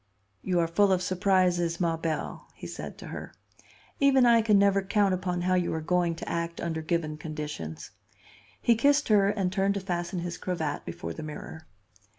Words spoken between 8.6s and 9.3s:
kissed her